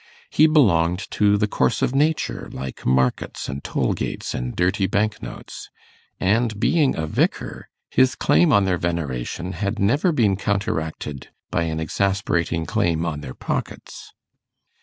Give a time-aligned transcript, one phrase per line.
[0.31, 5.21] He belonged to the course of nature, like markets and toll gates and dirty bank
[5.21, 5.69] notes;
[6.19, 11.79] and being a vicar, his claim on their veneration had never been counteracted by an
[11.79, 14.11] exasperating claim on their pockets.